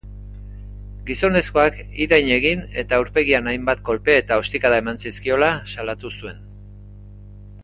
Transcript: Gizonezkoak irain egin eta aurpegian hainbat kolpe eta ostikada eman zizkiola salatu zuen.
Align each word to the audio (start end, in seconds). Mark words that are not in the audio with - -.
Gizonezkoak 1.09 1.77
irain 2.05 2.31
egin 2.39 2.63
eta 2.83 2.99
aurpegian 3.01 3.51
hainbat 3.53 3.85
kolpe 3.91 4.17
eta 4.23 4.41
ostikada 4.45 4.81
eman 4.85 4.99
zizkiola 5.05 5.51
salatu 5.75 6.13
zuen. 6.23 6.43